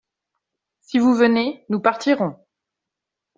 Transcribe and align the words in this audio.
Si 0.79 0.97
vous 0.97 1.13
venez, 1.13 1.63
nous 1.69 1.79
partirons. 1.79 2.35